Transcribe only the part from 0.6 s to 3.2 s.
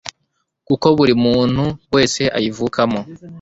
kuko buri muntu wese ayivukamo